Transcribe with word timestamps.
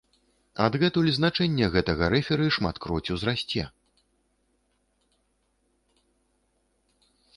Адгэтуль 0.67 1.09
значэнне 1.17 1.67
гэтага 1.75 2.03
рэферы 2.13 2.47
шматкроць 2.55 3.17
узрасце. 3.17 3.67